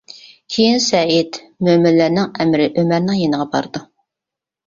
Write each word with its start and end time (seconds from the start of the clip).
كېيىن 0.53 0.79
سەئىد 0.85 1.37
مۆمىنلەرنىڭ 1.67 2.31
ئەمىرى 2.39 2.67
ئۆمەرنىڭ 2.83 3.19
يېنىغا 3.21 3.47
بارىدۇ. 3.57 3.83